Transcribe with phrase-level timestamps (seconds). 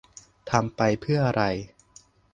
[0.49, 1.43] ทำไปเพื่ออะไร